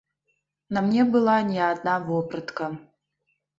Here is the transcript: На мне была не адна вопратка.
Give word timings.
На 0.77 0.83
мне 0.85 1.03
была 1.17 1.37
не 1.51 1.61
адна 1.69 1.95
вопратка. 2.09 2.73